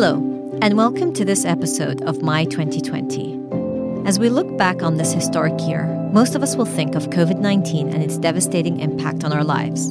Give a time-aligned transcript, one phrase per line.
[0.00, 0.14] Hello,
[0.62, 4.06] and welcome to this episode of My 2020.
[4.06, 7.40] As we look back on this historic year, most of us will think of COVID
[7.40, 9.90] 19 and its devastating impact on our lives.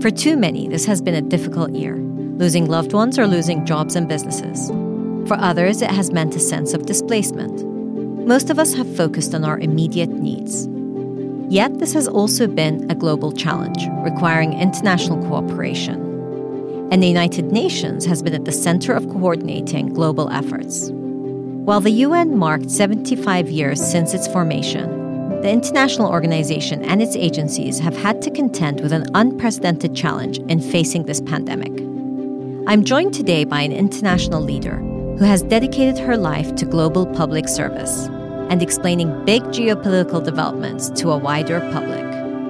[0.00, 3.96] For too many, this has been a difficult year, losing loved ones or losing jobs
[3.96, 4.68] and businesses.
[5.26, 7.66] For others, it has meant a sense of displacement.
[8.24, 10.68] Most of us have focused on our immediate needs.
[11.52, 16.01] Yet, this has also been a global challenge, requiring international cooperation
[16.92, 20.90] and the United Nations has been at the center of coordinating global efforts.
[20.92, 27.78] While the UN marked 75 years since its formation, the international organization and its agencies
[27.78, 31.72] have had to contend with an unprecedented challenge in facing this pandemic.
[32.68, 37.48] I'm joined today by an international leader who has dedicated her life to global public
[37.48, 38.08] service
[38.50, 42.02] and explaining big geopolitical developments to a wider public.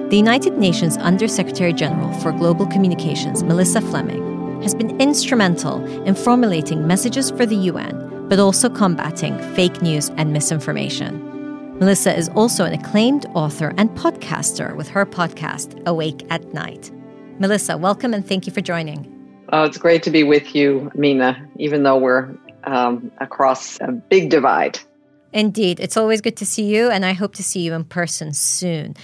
[0.09, 4.32] The United Nations Under Secretary General for Global Communications, Melissa Fleming,
[4.63, 10.31] has been instrumental in formulating messages for the UN, but also combating fake news and
[10.31, 11.77] misinformation.
[11.79, 16.91] Melissa is also an acclaimed author and podcaster with her podcast, Awake at Night.
[17.39, 19.09] Melissa, welcome and thank you for joining.
[19.51, 22.33] Oh, it's great to be with you, Mina, even though we're
[22.63, 24.79] um, across a big divide.
[25.33, 25.79] Indeed.
[25.79, 28.95] It's always good to see you, and I hope to see you in person soon.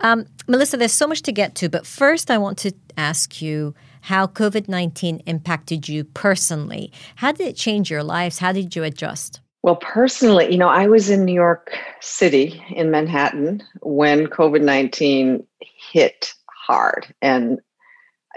[0.00, 3.74] Um, Melissa, there's so much to get to, but first I want to ask you
[4.06, 6.92] how COVID 19 impacted you personally.
[7.16, 8.38] How did it change your lives?
[8.38, 9.40] How did you adjust?
[9.64, 15.44] Well, personally, you know, I was in New York City in Manhattan when COVID 19
[15.90, 17.58] hit hard and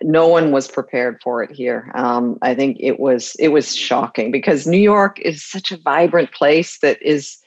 [0.02, 1.92] no one was prepared for it here.
[1.94, 6.32] Um, I think it was it was shocking because New York is such a vibrant
[6.32, 7.38] place that is,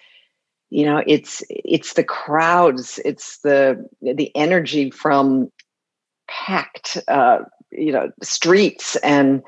[0.71, 5.51] you know, it's it's the crowds, it's the the energy from
[6.29, 7.39] packed uh,
[7.73, 9.43] you know streets and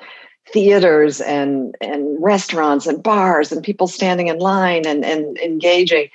[0.53, 6.09] theaters and and restaurants and bars and people standing in line and and engaging.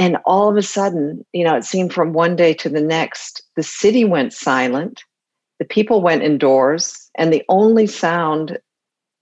[0.00, 3.42] And all of a sudden you know it seemed from one day to the next
[3.56, 5.02] the city went silent
[5.58, 8.58] the people went indoors and the only sound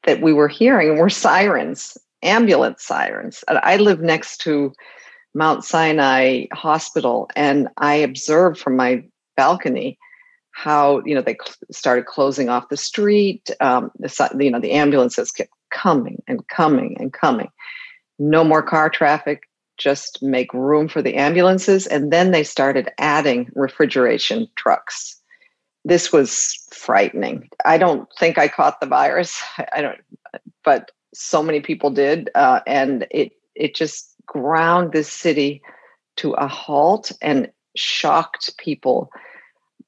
[0.05, 3.45] that we were hearing were sirens ambulance sirens.
[3.49, 4.73] I live next to
[5.37, 9.05] mount sinai hospital and i observed from my
[9.37, 9.99] balcony
[10.57, 13.51] how you know they cl- started closing off the street.
[13.61, 17.51] Um, the you know the ambulances kept coming and coming and coming.
[18.19, 19.43] No more car traffic.
[19.77, 25.21] Just make room for the ambulances, and then they started adding refrigeration trucks.
[25.85, 27.51] This was frightening.
[27.67, 29.43] I don't think I caught the virus.
[29.75, 29.99] I don't,
[30.65, 35.61] but so many people did, uh, and it it just ground this city
[36.17, 39.11] to a halt and shocked people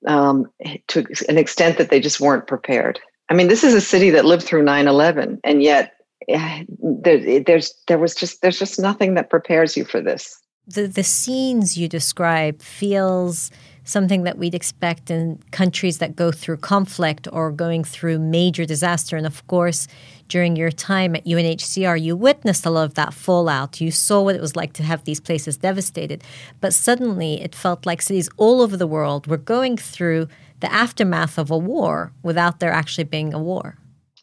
[0.06, 0.46] um,
[0.88, 3.00] to an extent that they just weren't prepared.
[3.28, 5.92] I mean, this is a city that lived through 9/11, and yet
[6.28, 10.40] eh, there, there's there was just there's just nothing that prepares you for this.
[10.66, 13.50] The the scenes you describe feels
[13.88, 19.16] something that we'd expect in countries that go through conflict or going through major disaster.
[19.16, 19.88] And of course,
[20.28, 23.80] during your time at UNHCR, you witnessed a lot of that fallout.
[23.80, 26.22] You saw what it was like to have these places devastated.
[26.60, 30.28] But suddenly, it felt like cities all over the world were going through
[30.60, 33.78] the aftermath of a war without there actually being a war.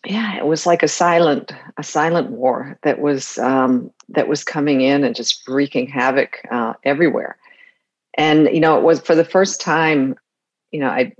[0.05, 4.81] Yeah, it was like a silent, a silent war that was um, that was coming
[4.81, 7.37] in and just wreaking havoc uh, everywhere.
[8.15, 10.15] And you know, it was for the first time,
[10.71, 11.13] you know, I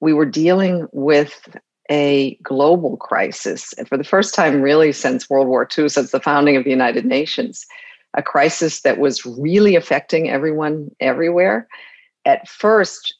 [0.00, 1.56] we were dealing with
[1.90, 3.72] a global crisis.
[3.74, 6.70] And for the first time, really, since World War II, since the founding of the
[6.70, 7.66] United Nations,
[8.14, 11.68] a crisis that was really affecting everyone everywhere.
[12.24, 13.14] At first,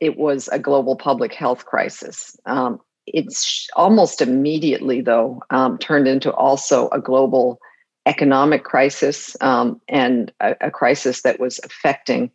[0.00, 2.36] it was a global public health crisis.
[2.46, 7.58] Um, it's almost immediately, though, um, turned into also a global
[8.06, 12.30] economic crisis um, and a, a, crisis that was affecting,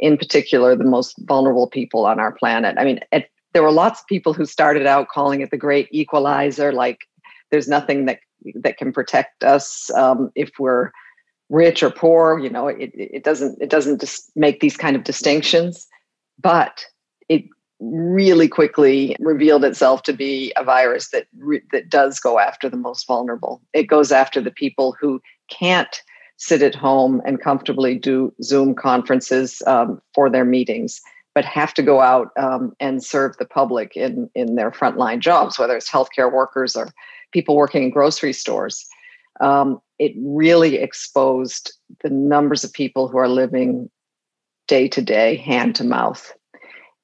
[0.00, 2.76] in particular, the most vulnerable people on our planet.
[2.78, 5.88] I mean, at there were lots of people who started out calling it the great
[5.90, 7.00] equalizer like
[7.50, 8.20] there's nothing that
[8.54, 10.90] that can protect us um, if we're
[11.48, 15.04] rich or poor you know it, it doesn't it doesn't just make these kind of
[15.04, 15.88] distinctions
[16.40, 16.84] but
[17.28, 17.44] it
[17.80, 22.76] really quickly revealed itself to be a virus that re- that does go after the
[22.76, 25.20] most vulnerable it goes after the people who
[25.50, 26.02] can't
[26.40, 31.00] sit at home and comfortably do zoom conferences um, for their meetings
[31.34, 35.58] but have to go out um, and serve the public in, in their frontline jobs,
[35.58, 36.92] whether it's healthcare workers or
[37.32, 38.86] people working in grocery stores.
[39.40, 41.72] Um, it really exposed
[42.02, 43.88] the numbers of people who are living
[44.66, 46.32] day to day, hand to mouth.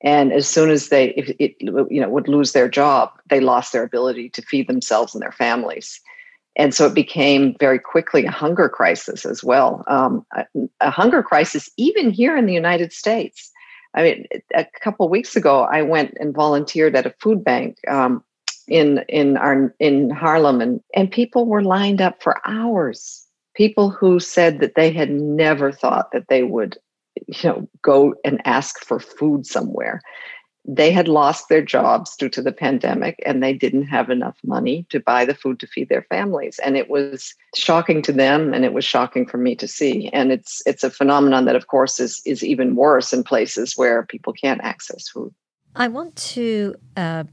[0.02, 3.84] And as soon as they, it, you know, would lose their job, they lost their
[3.84, 6.00] ability to feed themselves and their families.
[6.56, 9.84] And so it became very quickly a hunger crisis as well.
[9.88, 10.44] Um, a,
[10.80, 13.50] a, hunger crisis, even here in the United States.
[13.94, 18.24] I mean, a couple weeks ago, I went and volunteered at a food bank um,
[18.66, 23.26] in in our in Harlem, and and people were lined up for hours.
[23.54, 26.76] People who said that they had never thought that they would,
[27.26, 30.02] you know, go and ask for food somewhere
[30.66, 34.84] they had lost their jobs due to the pandemic and they didn't have enough money
[34.90, 36.58] to buy the food to feed their families.
[36.64, 40.08] And it was shocking to them and it was shocking for me to see.
[40.08, 44.04] And it's it's a phenomenon that of course is is even worse in places where
[44.04, 45.32] people can't access food.
[45.76, 47.24] I want to uh,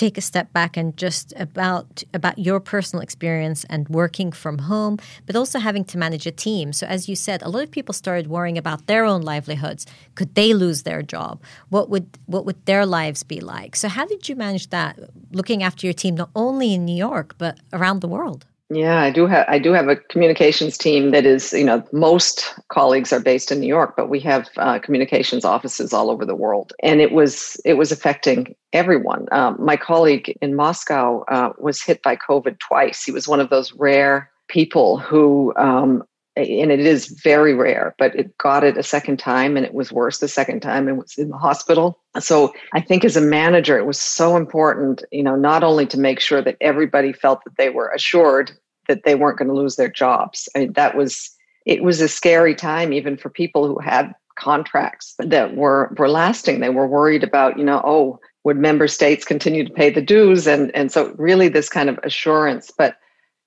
[0.00, 4.96] take a step back and just about about your personal experience and working from home
[5.26, 6.72] but also having to manage a team.
[6.72, 9.82] So as you said a lot of people started worrying about their own livelihoods.
[10.14, 11.34] Could they lose their job?
[11.68, 13.76] What would what would their lives be like?
[13.76, 14.98] So how did you manage that
[15.32, 19.10] looking after your team not only in New York but around the world yeah, I
[19.10, 23.18] do have I do have a communications team that is you know most colleagues are
[23.18, 27.00] based in New York, but we have uh, communications offices all over the world, and
[27.00, 29.26] it was it was affecting everyone.
[29.32, 33.02] Um, my colleague in Moscow uh, was hit by COVID twice.
[33.02, 36.04] He was one of those rare people who um,
[36.36, 39.92] and it is very rare, but it got it a second time and it was
[39.92, 41.98] worse the second time and was in the hospital.
[42.20, 45.98] So I think as a manager, it was so important, you know, not only to
[45.98, 48.52] make sure that everybody felt that they were assured
[48.86, 50.48] that they weren't going to lose their jobs.
[50.54, 51.30] I mean, that was,
[51.66, 56.60] it was a scary time even for people who had contracts that were, were lasting.
[56.60, 60.46] They were worried about, you know, oh, would member states continue to pay the dues?
[60.46, 62.96] And, and so really this kind of assurance, but,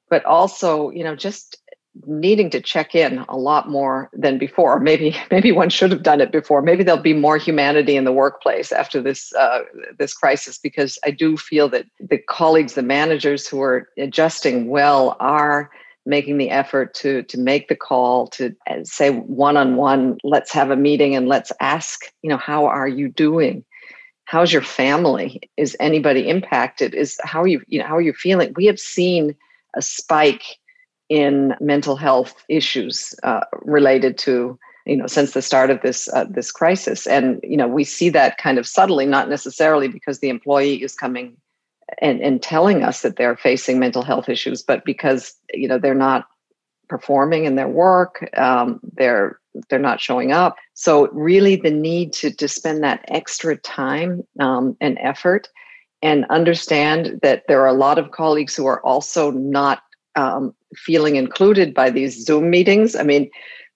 [0.09, 1.57] but also, you know, just
[2.05, 4.79] needing to check in a lot more than before.
[4.79, 6.61] Maybe maybe one should have done it before.
[6.61, 9.59] Maybe there'll be more humanity in the workplace after this uh,
[9.97, 15.15] this crisis because I do feel that the colleagues, the managers who are adjusting well
[15.19, 15.69] are
[16.05, 20.51] making the effort to to make the call to uh, say one on one let's
[20.51, 23.63] have a meeting and let's ask you know how are you doing
[24.25, 28.13] how's your family is anybody impacted is how are you you know how are you
[28.13, 29.33] feeling we have seen
[29.75, 30.57] a spike
[31.09, 36.25] in mental health issues uh, related to you know since the start of this uh,
[36.29, 37.07] this crisis.
[37.07, 40.95] And you know we see that kind of subtly not necessarily because the employee is
[40.95, 41.37] coming
[42.01, 45.93] and, and telling us that they're facing mental health issues but because you know they're
[45.93, 46.27] not
[46.89, 49.39] performing in their work um, they're
[49.69, 50.55] they're not showing up.
[50.73, 55.49] So really the need to to spend that extra time um, and effort
[56.01, 59.83] and understand that there are a lot of colleagues who are also not
[60.15, 62.95] um, feeling included by these Zoom meetings.
[62.95, 63.29] I mean,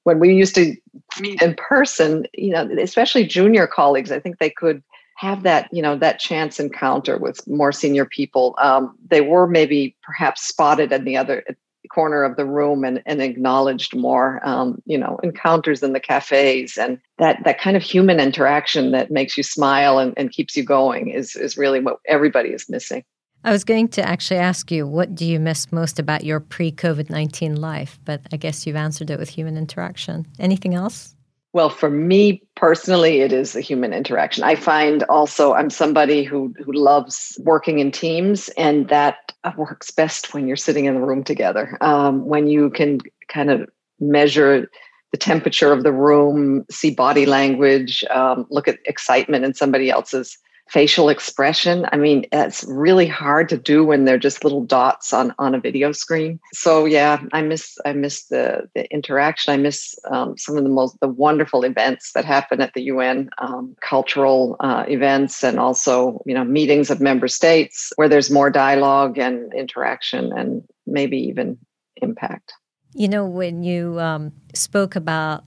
[0.04, 0.76] when we used to
[1.20, 4.82] meet in person, you know, especially junior colleagues, I think they could
[5.18, 8.56] have that, you know, that chance encounter with more senior people.
[8.62, 11.44] Um, they were maybe perhaps spotted in the other
[11.90, 16.78] corner of the room and, and acknowledged more, um, you know, encounters in the cafes
[16.78, 20.64] and that that kind of human interaction that makes you smile and, and keeps you
[20.64, 23.04] going is is really what everybody is missing.
[23.44, 26.72] I was going to actually ask you, what do you miss most about your pre
[26.72, 28.00] COVID 19 life?
[28.06, 30.26] But I guess you've answered it with human interaction.
[30.40, 31.16] Anything else?
[31.54, 34.44] Well, for me personally, it is the human interaction.
[34.44, 40.34] I find also I'm somebody who, who loves working in teams, and that works best
[40.34, 41.78] when you're sitting in the room together.
[41.82, 43.68] Um, when you can kind of
[44.00, 44.70] measure
[45.12, 50.38] the temperature of the room, see body language, um, look at excitement in somebody else's
[50.70, 51.86] facial expression.
[51.92, 55.60] I mean, it's really hard to do when they're just little dots on on a
[55.60, 56.40] video screen.
[56.54, 59.54] So yeah, I miss I miss the the interaction.
[59.54, 63.30] I miss um, some of the most the wonderful events that happen at the UN,
[63.38, 68.50] um, cultural uh, events, and also you know meetings of member states where there's more
[68.50, 71.58] dialogue and interaction and maybe even
[72.02, 72.54] impact.
[72.94, 75.44] You know, when you um, spoke about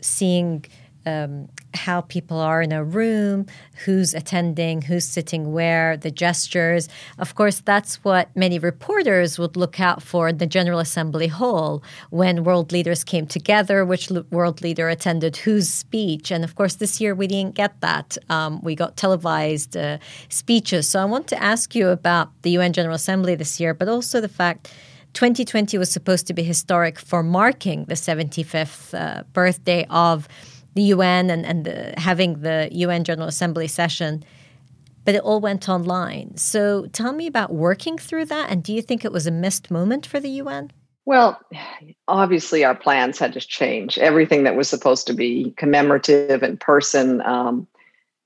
[0.00, 0.64] seeing
[1.06, 3.46] um, how people are in a room,
[3.84, 6.88] who's attending, who's sitting where, the gestures.
[7.18, 11.82] Of course, that's what many reporters would look out for in the General Assembly Hall
[12.10, 16.30] when world leaders came together, which world leader attended whose speech.
[16.30, 18.18] And of course, this year we didn't get that.
[18.28, 20.88] Um, we got televised uh, speeches.
[20.88, 24.20] So I want to ask you about the UN General Assembly this year, but also
[24.20, 24.72] the fact
[25.14, 30.28] 2020 was supposed to be historic for marking the 75th uh, birthday of
[30.74, 34.24] the UN and, and the, having the UN General Assembly session,
[35.04, 36.36] but it all went online.
[36.36, 38.50] So tell me about working through that.
[38.50, 40.70] And do you think it was a missed moment for the UN?
[41.06, 41.40] Well,
[42.08, 43.98] obviously, our plans had to change.
[43.98, 47.66] Everything that was supposed to be commemorative in person, um,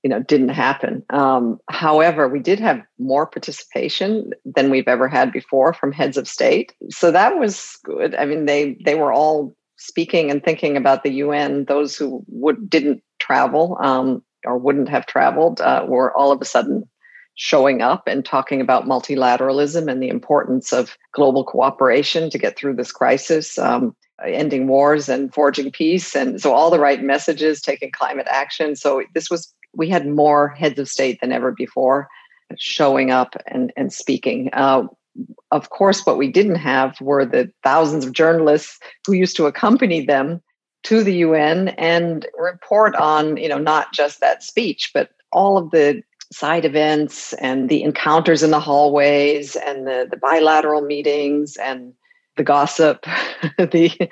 [0.05, 5.33] you know didn't happen um, however we did have more participation than we've ever had
[5.33, 9.57] before from heads of state so that was good i mean they they were all
[9.85, 15.07] speaking and thinking about the un those who would didn't travel um, or wouldn't have
[15.07, 16.85] traveled uh, were all of a sudden
[17.37, 22.75] showing up and talking about multilateralism and the importance of global cooperation to get through
[22.75, 27.91] this crisis um, ending wars and forging peace and so all the right messages taking
[27.91, 32.09] climate action so this was we had more heads of state than ever before
[32.59, 34.51] showing up and, and speaking.
[34.53, 34.85] Uh,
[35.51, 40.05] of course, what we didn't have were the thousands of journalists who used to accompany
[40.05, 40.43] them
[40.85, 45.71] to the UN and report on, you know, not just that speech, but all of
[45.71, 46.03] the
[46.33, 51.93] side events and the encounters in the hallways and the, the bilateral meetings and
[52.37, 53.03] the gossip,
[53.59, 54.11] the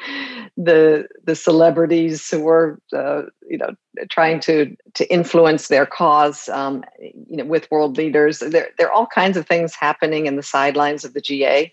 [0.56, 3.74] the the celebrities who were uh, you know
[4.10, 8.38] trying to to influence their cause um, you know with world leaders.
[8.40, 11.72] There there are all kinds of things happening in the sidelines of the GA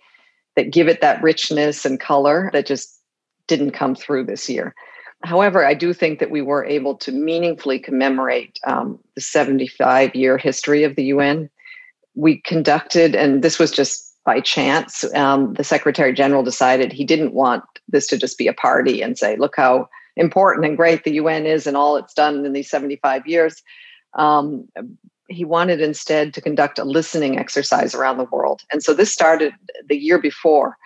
[0.56, 3.00] that give it that richness and color that just
[3.48, 4.74] didn't come through this year.
[5.24, 10.38] However I do think that we were able to meaningfully commemorate um, the 75 year
[10.38, 11.50] history of the UN
[12.16, 17.34] we conducted and this was just by chance, um, the Secretary General decided he didn't
[17.34, 21.14] want this to just be a party and say, look how important and great the
[21.14, 23.64] UN is and all it's done in these 75 years.
[24.14, 24.68] Um,
[25.30, 28.62] he wanted instead to conduct a listening exercise around the world.
[28.72, 29.52] And so this started
[29.88, 30.78] the year before.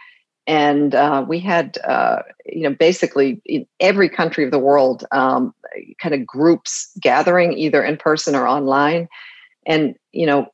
[0.48, 5.54] And uh, we had, uh, you know, basically in every country of the world, um,
[6.02, 9.10] kind of groups gathering either in person or online
[9.66, 10.48] and you know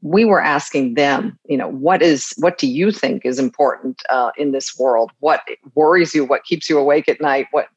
[0.00, 4.30] we were asking them you know what is what do you think is important uh,
[4.36, 5.10] in this world?
[5.20, 5.42] What
[5.74, 6.24] worries you?
[6.24, 7.46] What keeps you awake at night?
[7.50, 7.68] What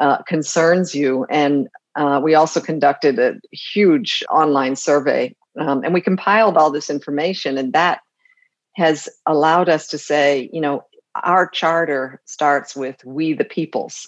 [0.00, 1.26] uh, concerns you?
[1.30, 6.90] And uh, we also conducted a huge online survey um, and we compiled all this
[6.90, 8.00] information and that
[8.76, 10.84] has allowed us to say you know
[11.24, 14.06] our charter starts with we the peoples.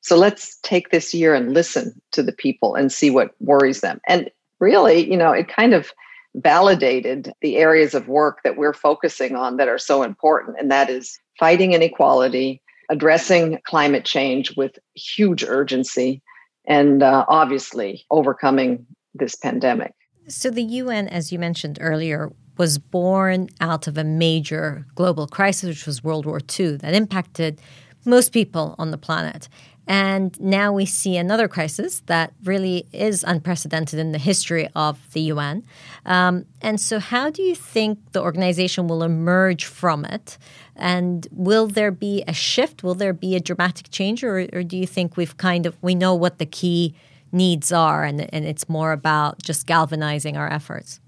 [0.00, 4.00] So let's take this year and listen to the people and see what worries them.
[4.08, 4.30] And
[4.62, 5.92] really, you know, it kind of
[6.36, 10.88] validated the areas of work that we're focusing on that are so important, and that
[10.88, 16.22] is fighting inequality, addressing climate change with huge urgency,
[16.66, 19.92] and uh, obviously overcoming this pandemic.
[20.28, 25.68] So, the UN, as you mentioned earlier, was born out of a major global crisis,
[25.68, 27.60] which was World War II, that impacted
[28.04, 29.48] most people on the planet.
[29.86, 35.22] And now we see another crisis that really is unprecedented in the history of the
[35.22, 35.64] UN.
[36.06, 40.38] Um, and so, how do you think the organization will emerge from it?
[40.76, 42.82] And will there be a shift?
[42.82, 45.94] Will there be a dramatic change, or, or do you think we've kind of we
[45.94, 46.94] know what the key
[47.32, 51.00] needs are, and, and it's more about just galvanizing our efforts?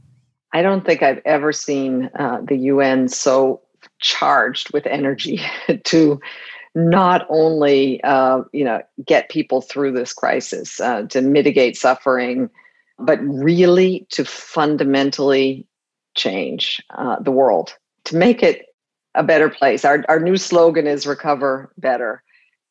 [0.53, 3.61] I don't think I've ever seen uh, the UN so
[4.01, 5.41] charged with energy
[5.85, 6.21] to
[6.75, 12.51] not only uh, you know get people through this crisis uh, to mitigate suffering,
[12.99, 15.67] but really to fundamentally
[16.15, 18.67] change uh, the world to make it
[19.15, 19.85] a better place.
[19.85, 22.23] Our our new slogan is "Recover Better,"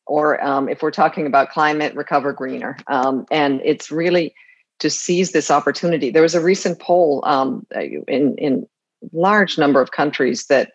[0.06, 2.76] or um, if we're talking about climate, recover greener.
[2.86, 4.34] Um, and it's really
[4.80, 6.10] to seize this opportunity.
[6.10, 8.66] There was a recent poll um, in in
[9.12, 10.72] large number of countries that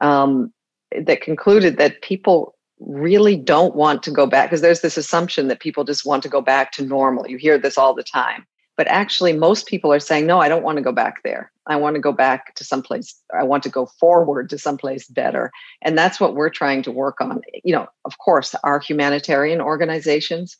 [0.00, 0.52] um,
[0.94, 5.60] that concluded that people really don't want to go back because there's this assumption that
[5.60, 7.28] people just want to go back to normal.
[7.28, 8.46] You hear this all the time.
[8.76, 11.50] But actually, most people are saying, no, I don't want to go back there.
[11.66, 15.50] I want to go back to someplace, I want to go forward to someplace better.
[15.82, 17.42] And that's what we're trying to work on.
[17.64, 20.56] You know, of course, our humanitarian organizations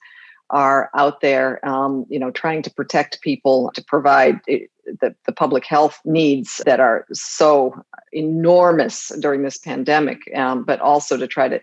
[0.51, 4.61] are out there, um, you know, trying to protect people, to provide eh,
[5.01, 7.75] the, the public health needs that are so
[8.13, 11.61] enormous during this pandemic, um, but also to try to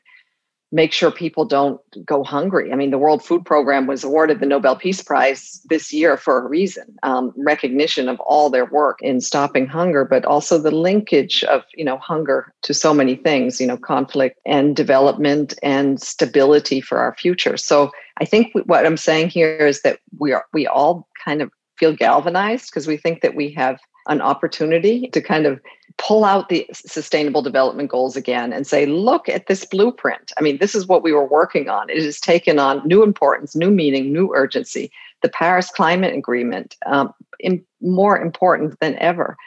[0.72, 2.72] make sure people don't go hungry.
[2.72, 6.40] I mean, the World Food Program was awarded the Nobel Peace Prize this year for
[6.40, 11.44] a reason, um, recognition of all their work in stopping hunger, but also the linkage
[11.46, 16.82] of you know hunger to so many things, you know, conflict and development and stability
[16.82, 17.58] for our future.
[17.58, 21.52] So I think what I'm saying here is that we are we all kind of
[21.78, 25.60] feel galvanized because we think that we have an opportunity to kind of
[25.98, 30.32] pull out the sustainable development goals again and say, look at this blueprint.
[30.38, 31.90] I mean, this is what we were working on.
[31.90, 34.92] It has taken on new importance, new meaning, new urgency.
[35.22, 39.38] The Paris Climate Agreement, um, in, more important than ever.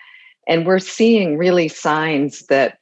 [0.46, 2.78] And we're seeing really signs that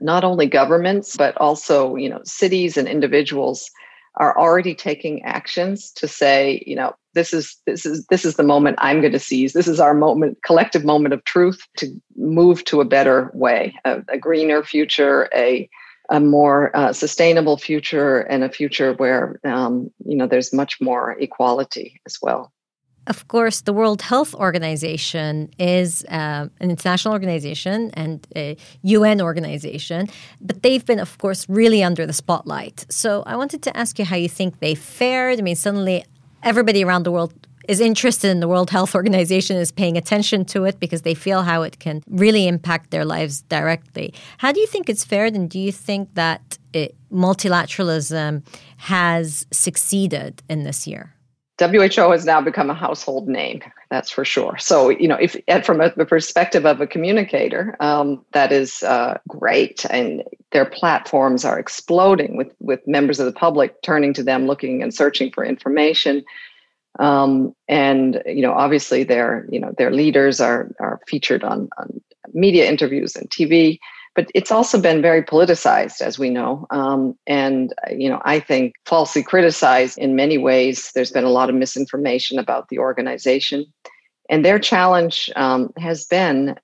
[0.00, 3.70] not only governments, but also, you know, cities and individuals
[4.18, 8.42] are already taking actions to say, you know, this is this is this is the
[8.42, 9.52] moment I'm going to seize.
[9.52, 14.02] This is our moment, collective moment of truth to move to a better way, a,
[14.08, 15.68] a greener future, a
[16.10, 21.16] a more uh, sustainable future, and a future where um, you know there's much more
[21.18, 22.52] equality as well.
[23.08, 30.08] Of course, the World Health Organization is uh, an international organization and a UN organization,
[30.42, 32.84] but they've been, of course, really under the spotlight.
[32.90, 35.38] So I wanted to ask you how you think they fared.
[35.38, 36.04] I mean, suddenly
[36.42, 37.32] everybody around the world
[37.66, 41.42] is interested in the World Health Organization, is paying attention to it because they feel
[41.42, 44.12] how it can really impact their lives directly.
[44.36, 48.42] How do you think it's fared, and do you think that it, multilateralism
[48.76, 51.14] has succeeded in this year?
[51.58, 53.60] WHO has now become a household name,
[53.90, 54.56] that's for sure.
[54.58, 59.18] So, you know, if from a, the perspective of a communicator, um, that is uh,
[59.26, 60.22] great, and
[60.52, 64.94] their platforms are exploding with with members of the public turning to them, looking and
[64.94, 66.24] searching for information.
[67.00, 72.00] Um, and you know, obviously, their you know their leaders are are featured on, on
[72.32, 73.80] media interviews and TV
[74.18, 78.74] but it's also been very politicized, as we know, um, and you know I think
[78.84, 80.90] falsely criticized in many ways.
[80.92, 83.64] There's been a lot of misinformation about the organization,
[84.28, 86.56] and their challenge um, has been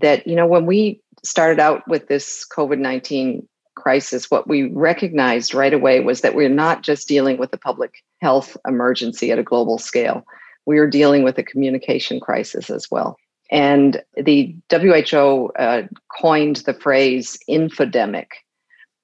[0.00, 5.52] that you know when we started out with this COVID nineteen crisis, what we recognized
[5.52, 9.42] right away was that we're not just dealing with a public health emergency at a
[9.42, 10.24] global scale.
[10.64, 13.18] We are dealing with a communication crisis as well.
[13.54, 15.82] And the WHO uh,
[16.20, 18.26] coined the phrase infodemic.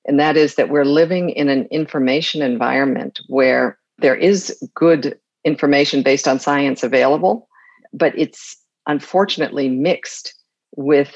[0.06, 6.02] And that is that we're living in an information environment where there is good information
[6.02, 7.48] based on science available,
[7.92, 8.56] but it's
[8.88, 10.34] unfortunately mixed
[10.76, 11.14] with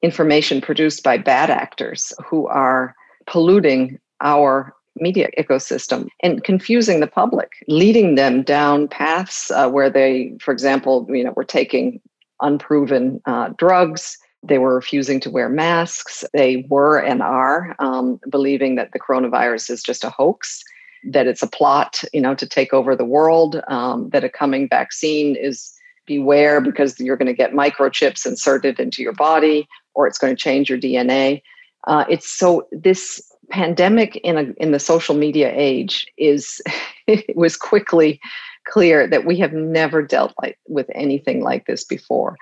[0.00, 2.94] information produced by bad actors who are
[3.26, 10.36] polluting our media ecosystem and confusing the public, leading them down paths uh, where they,
[10.40, 12.00] for example, you know, we're taking
[12.40, 14.18] unproven uh, drugs.
[14.42, 16.24] They were refusing to wear masks.
[16.32, 20.62] They were and are um, believing that the coronavirus is just a hoax,
[21.04, 23.60] that it's a plot, you know, to take over the world.
[23.68, 25.72] Um, that a coming vaccine is
[26.06, 30.42] beware because you're going to get microchips inserted into your body, or it's going to
[30.42, 31.42] change your DNA.
[31.86, 36.62] Uh, it's so this pandemic in a in the social media age is
[37.34, 38.20] was quickly
[38.66, 42.36] clear that we have never dealt like, with anything like this before.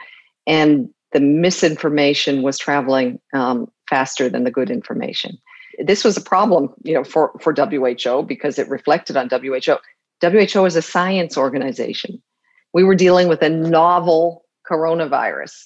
[0.46, 5.38] And the misinformation was traveling um, faster than the good information.
[5.78, 9.76] This was a problem, you know, for, for WHO because it reflected on WHO.
[10.20, 12.20] WHO is a science organization.
[12.74, 15.64] We were dealing with a novel coronavirus.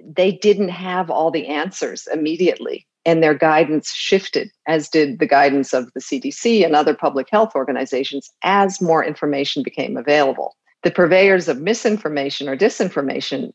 [0.00, 5.72] They didn't have all the answers immediately and their guidance shifted, as did the guidance
[5.72, 10.56] of the CDC and other public health organizations, as more information became available.
[10.82, 13.54] The purveyors of misinformation or disinformation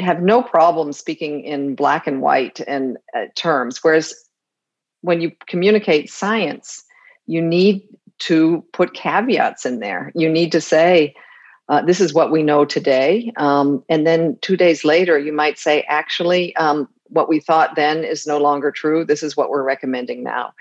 [0.00, 4.12] have no problem speaking in black and white and uh, terms, whereas
[5.02, 6.82] when you communicate science,
[7.26, 7.82] you need
[8.18, 10.10] to put caveats in there.
[10.16, 11.14] You need to say,
[11.68, 13.32] uh, this is what we know today.
[13.36, 18.04] Um, and then two days later, you might say, actually, um, what we thought then
[18.04, 19.04] is no longer true.
[19.04, 20.52] This is what we're recommending now.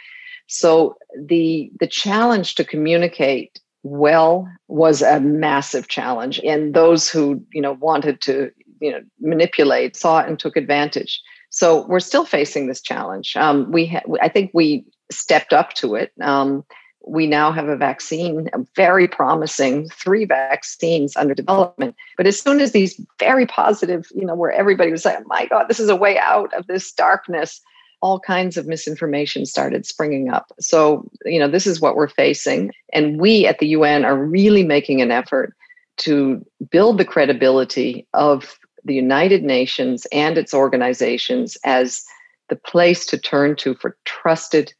[0.47, 7.61] So the the challenge to communicate well was a massive challenge, and those who you
[7.61, 11.21] know wanted to you know manipulate saw it and took advantage.
[11.49, 13.35] So we're still facing this challenge.
[13.35, 16.11] Um, we ha- I think we stepped up to it.
[16.21, 16.63] Um,
[17.07, 21.95] we now have a vaccine, a very promising three vaccines under development.
[22.17, 25.45] But as soon as these very positive, you know, where everybody was like, oh my
[25.47, 27.61] God, this is a way out of this darkness,
[28.01, 30.51] all kinds of misinformation started springing up.
[30.59, 32.71] So, you know, this is what we're facing.
[32.93, 35.53] And we at the UN are really making an effort
[35.97, 42.03] to build the credibility of the United Nations and its organizations as
[42.49, 44.73] the place to turn to for trusted,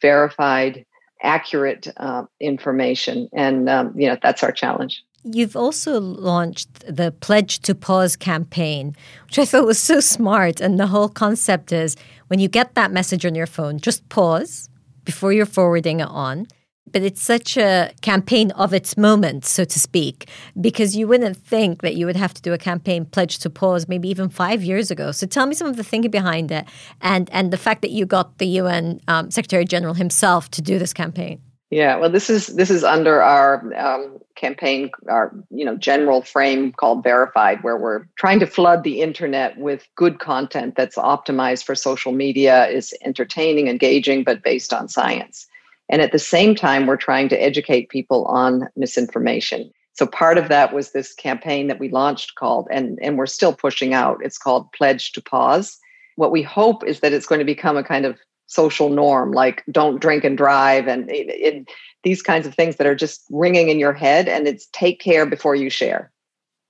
[0.00, 0.84] verified,
[1.22, 3.28] accurate uh, information.
[3.32, 5.04] And, um, you know, that's our challenge.
[5.22, 10.60] You've also launched the Pledge to Pause campaign, which I thought was so smart.
[10.60, 11.96] And the whole concept is
[12.28, 14.70] when you get that message on your phone, just pause
[15.04, 16.46] before you're forwarding it on
[16.92, 20.28] but it's such a campaign of its moment, so to speak,
[20.60, 23.88] because you wouldn't think that you would have to do a campaign pledge to pause
[23.88, 25.12] maybe even five years ago.
[25.12, 26.66] So tell me some of the thinking behind it,
[27.00, 30.78] and and the fact that you got the UN um, Secretary General himself to do
[30.78, 31.40] this campaign.
[31.70, 36.72] Yeah, well, this is this is under our um, campaign, our you know general frame
[36.72, 41.76] called Verified, where we're trying to flood the internet with good content that's optimized for
[41.76, 45.46] social media, is entertaining, engaging, but based on science.
[45.90, 49.70] And at the same time, we're trying to educate people on misinformation.
[49.92, 53.52] So part of that was this campaign that we launched called, and, and we're still
[53.52, 55.78] pushing out, it's called Pledge to Pause.
[56.16, 59.64] What we hope is that it's going to become a kind of social norm, like
[59.70, 61.68] don't drink and drive, and it, it,
[62.04, 64.28] these kinds of things that are just ringing in your head.
[64.28, 66.10] And it's take care before you share.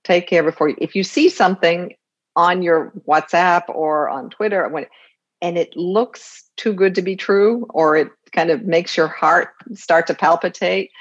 [0.03, 1.93] Take care before you, if you see something
[2.35, 4.87] on your WhatsApp or on Twitter, when,
[5.41, 9.49] and it looks too good to be true, or it kind of makes your heart
[9.73, 10.91] start to palpitate,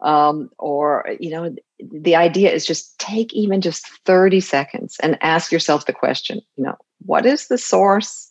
[0.00, 5.52] um, or you know, the idea is just take even just 30 seconds and ask
[5.52, 8.30] yourself the question, you know, what is the source?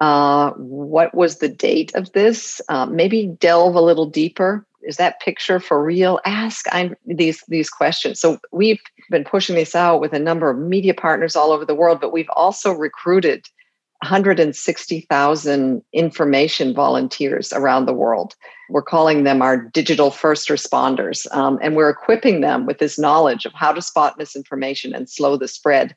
[0.00, 2.60] Uh, what was the date of this?
[2.68, 4.66] Uh, maybe delve a little deeper.
[4.82, 6.20] Is that picture for real?
[6.24, 8.20] Ask I'm, these these questions.
[8.20, 11.74] So we've been pushing this out with a number of media partners all over the
[11.74, 13.46] world, but we've also recruited
[14.02, 18.34] 160,000 information volunteers around the world.
[18.68, 23.44] We're calling them our digital first responders, um, and we're equipping them with this knowledge
[23.44, 25.94] of how to spot misinformation and slow the spread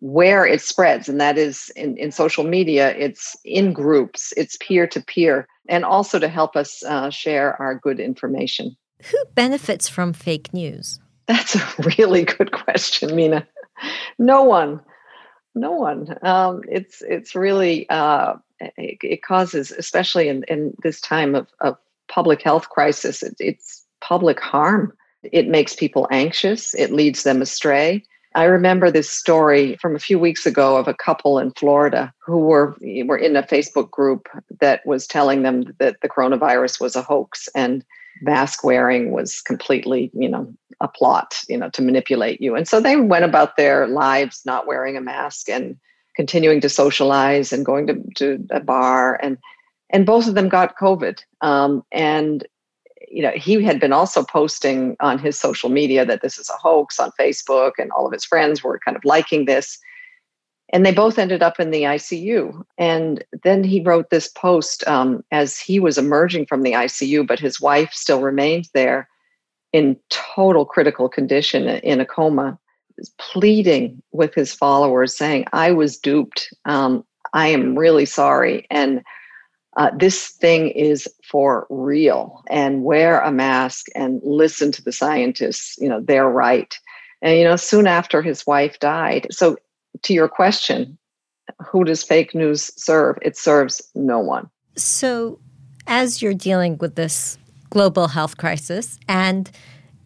[0.00, 1.08] where it spreads.
[1.08, 5.84] And that is in, in social media, it's in groups, it's peer to peer, and
[5.84, 8.76] also to help us uh, share our good information.
[9.04, 11.00] Who benefits from fake news?
[11.26, 13.46] That's a really good question, Mina.
[14.18, 14.80] No one
[15.54, 16.16] no one.
[16.22, 21.76] Um, it's it's really uh, it, it, causes, especially in, in this time of, of
[22.08, 24.92] public health crisis, it, it's public harm.
[25.22, 26.74] It makes people anxious.
[26.74, 28.04] It leads them astray.
[28.34, 32.38] I remember this story from a few weeks ago of a couple in Florida who
[32.38, 34.28] were were in a Facebook group
[34.60, 37.84] that was telling them that the coronavirus was a hoax and
[38.20, 42.54] mask wearing was completely, you know, a plot, you know, to manipulate you.
[42.54, 45.76] And so they went about their lives not wearing a mask and
[46.16, 49.38] continuing to socialize and going to, to a bar and
[49.92, 51.20] and both of them got COVID.
[51.40, 52.46] Um, and
[53.10, 56.56] you know, he had been also posting on his social media that this is a
[56.56, 59.78] hoax on Facebook, and all of his friends were kind of liking this.
[60.72, 62.64] And they both ended up in the ICU.
[62.78, 67.40] And then he wrote this post um, as he was emerging from the ICU, but
[67.40, 69.08] his wife still remained there
[69.72, 72.58] in total critical condition in a coma,
[73.18, 76.52] pleading with his followers, saying, I was duped.
[76.64, 78.66] Um, I am really sorry.
[78.70, 79.02] And
[79.76, 82.42] uh, this thing is for real.
[82.48, 85.76] And wear a mask and listen to the scientists.
[85.78, 86.76] You know, they're right.
[87.22, 89.26] And, you know, soon after his wife died.
[89.30, 89.56] So,
[90.02, 90.98] to your question,
[91.58, 93.18] who does fake news serve?
[93.22, 94.48] It serves no one.
[94.76, 95.38] So,
[95.86, 97.38] as you're dealing with this
[97.70, 99.50] global health crisis and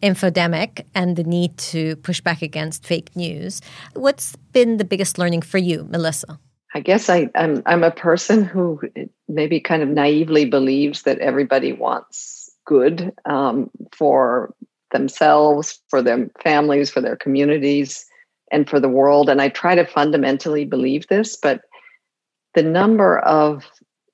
[0.01, 3.61] infodemic and the need to push back against fake news.
[3.93, 6.39] What's been the biggest learning for you, Melissa?
[6.75, 8.81] I guess I, am I'm, I'm a person who
[9.27, 14.53] maybe kind of naively believes that everybody wants good um, for
[14.91, 18.05] themselves, for their families, for their communities,
[18.51, 19.29] and for the world.
[19.29, 21.61] And I try to fundamentally believe this, but
[22.53, 23.65] the number of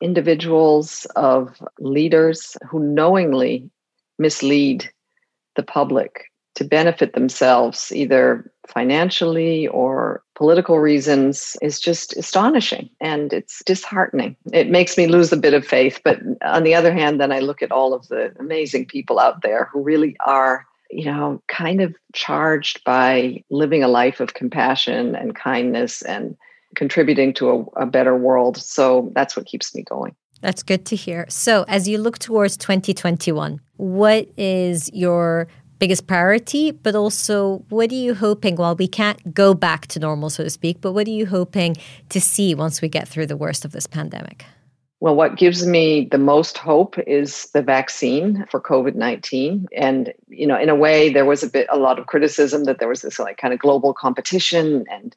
[0.02, 3.70] individuals, of leaders who knowingly
[4.18, 4.90] mislead
[5.56, 13.64] the public to benefit themselves, either financially or political reasons, is just astonishing and it's
[13.66, 14.36] disheartening.
[14.52, 16.02] It makes me lose a bit of faith.
[16.04, 19.44] But on the other hand, then I look at all of the amazing people out
[19.44, 25.16] there who really are you know, kind of charged by living a life of compassion
[25.16, 26.36] and kindness and
[26.76, 28.58] contributing to a, a, better world.
[28.58, 30.16] So that's what keeps me going.
[30.42, 31.26] That's good to hear.
[31.30, 36.72] So, as you look towards 2021, what is your biggest priority?
[36.72, 38.56] But also, what are you hoping?
[38.56, 41.78] Well, we can't go back to normal, so to speak, but what are you hoping
[42.10, 44.46] to see once we get through the worst of this pandemic?
[45.02, 49.66] Well, what gives me the most hope is the vaccine for COVID 19.
[49.76, 52.78] And, you know, in a way, there was a bit, a lot of criticism that
[52.78, 55.16] there was this like kind of global competition and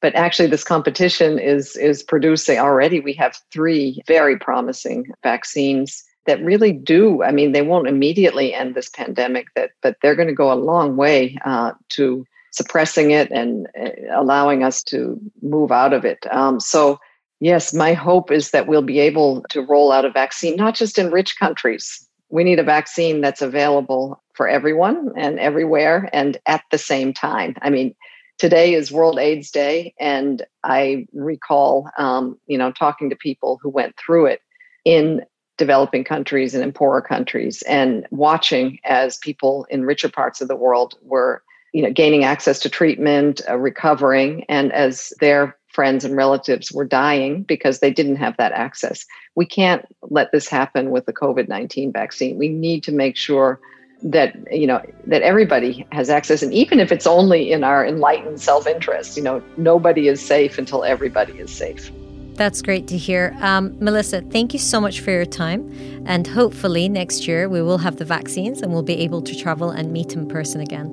[0.00, 6.42] but actually this competition is is producing already we have three very promising vaccines that
[6.42, 10.34] really do i mean they won't immediately end this pandemic that but they're going to
[10.34, 15.92] go a long way uh, to suppressing it and uh, allowing us to move out
[15.92, 16.98] of it um, so
[17.40, 20.98] yes my hope is that we'll be able to roll out a vaccine not just
[20.98, 22.06] in rich countries.
[22.28, 27.56] We need a vaccine that's available for everyone and everywhere and at the same time.
[27.60, 27.94] I mean
[28.40, 33.68] today is World AIDS Day, and I recall, um, you know, talking to people who
[33.68, 34.40] went through it
[34.86, 35.22] in
[35.58, 40.56] developing countries and in poorer countries, and watching as people in richer parts of the
[40.56, 41.42] world were,
[41.74, 46.84] you know, gaining access to treatment, uh, recovering, and as their friends and relatives were
[46.84, 49.06] dying because they didn't have that access.
[49.34, 52.38] We can't let this happen with the COVID 19 vaccine.
[52.38, 53.60] We need to make sure
[54.02, 58.40] that you know that everybody has access and even if it's only in our enlightened
[58.40, 61.92] self-interest you know nobody is safe until everybody is safe
[62.40, 63.36] that's great to hear.
[63.42, 65.70] Um, Melissa, thank you so much for your time.
[66.06, 69.68] And hopefully next year we will have the vaccines and we'll be able to travel
[69.68, 70.88] and meet in person again.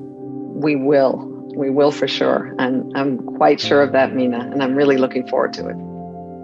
[0.59, 1.36] We will.
[1.57, 2.53] We will for sure.
[2.59, 4.39] And I'm quite sure of that, Mina.
[4.39, 5.75] And I'm really looking forward to it.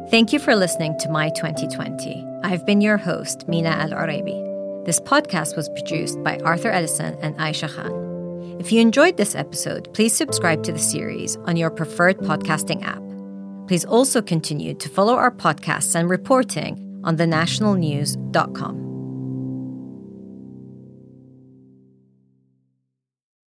[0.10, 2.26] Thank you for listening to My 2020.
[2.43, 4.86] I've been your host, Mina Al Oraibi.
[4.86, 8.58] This podcast was produced by Arthur Edison and Aisha Khan.
[8.60, 13.02] If you enjoyed this episode, please subscribe to the series on your preferred podcasting app.
[13.67, 18.92] Please also continue to follow our podcasts and reporting on thenationalnews.com.